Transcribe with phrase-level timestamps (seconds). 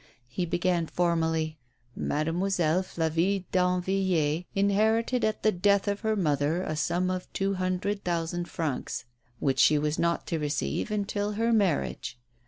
[0.27, 1.59] He began formally:
[1.95, 8.03] "Mademoiselle Flavie Danvilliers inherited at the death of her mother a sum of two hundred
[8.03, 9.05] thousand francs,
[9.37, 12.17] which she was not to receive until her marriage.